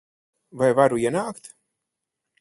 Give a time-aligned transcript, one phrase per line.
[0.61, 1.53] Vai varu ienākt?